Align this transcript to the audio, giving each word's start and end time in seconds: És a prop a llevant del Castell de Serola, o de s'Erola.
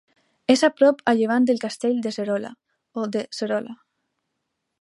És 0.53 0.63
a 0.67 0.69
prop 0.79 1.03
a 1.11 1.13
llevant 1.19 1.45
del 1.51 1.61
Castell 1.65 2.01
de 2.07 2.15
Serola, 2.17 2.53
o 3.03 3.07
de 3.17 3.25
s'Erola. 3.41 3.81